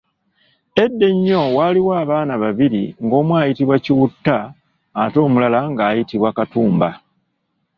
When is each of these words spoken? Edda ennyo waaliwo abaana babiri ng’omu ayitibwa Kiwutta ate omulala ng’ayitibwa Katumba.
Edda 0.83 1.05
ennyo 1.13 1.41
waaliwo 1.55 1.91
abaana 2.03 2.33
babiri 2.43 2.83
ng’omu 3.03 3.33
ayitibwa 3.41 3.75
Kiwutta 3.83 4.37
ate 5.01 5.17
omulala 5.25 5.59
ng’ayitibwa 5.71 6.29
Katumba. 6.37 6.89